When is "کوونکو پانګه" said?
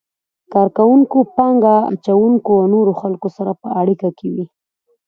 0.77-1.75